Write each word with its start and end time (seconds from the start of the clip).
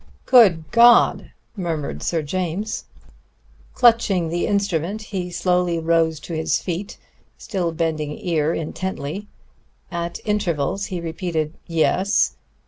"Good 0.25 0.63
God," 0.71 1.29
murmured 1.55 2.01
Sir 2.01 2.23
James. 2.23 2.85
Clutching 3.75 4.29
the 4.29 4.47
instrument, 4.47 4.99
he 5.03 5.29
slowly 5.29 5.77
rose 5.77 6.19
to 6.21 6.33
his 6.33 6.59
feet, 6.59 6.97
still 7.37 7.71
bending 7.71 8.17
ear 8.17 8.51
intently. 8.51 9.27
At 9.91 10.17
intervals 10.25 10.85
he 10.87 10.99
repeated, 10.99 11.53
"Yes." 11.67 12.35